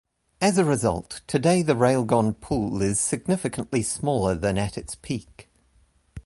[0.41, 5.47] As a result, today the Railgon pool is significantly smaller than at its peak.